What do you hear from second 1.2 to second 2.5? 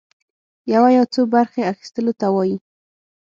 برخي اخيستلو ته